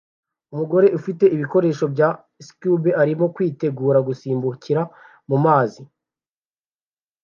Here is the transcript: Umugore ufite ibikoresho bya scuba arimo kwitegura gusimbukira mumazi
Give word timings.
Umugore 0.53 0.87
ufite 0.97 1.25
ibikoresho 1.35 1.85
bya 1.93 2.09
scuba 2.45 2.91
arimo 3.01 3.25
kwitegura 3.35 3.99
gusimbukira 4.07 4.81
mumazi 5.29 5.83